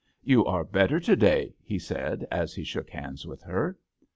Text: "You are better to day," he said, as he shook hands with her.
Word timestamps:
"You 0.31 0.43
are 0.45 0.63
better 0.63 0.99
to 0.99 1.15
day," 1.15 1.53
he 1.61 1.77
said, 1.77 2.25
as 2.31 2.55
he 2.55 2.63
shook 2.63 2.89
hands 2.89 3.27
with 3.27 3.43
her. 3.43 3.77